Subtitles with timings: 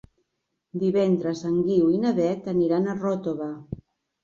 [0.83, 3.55] Divendres en Guiu i na Beth aniran a Ròtova.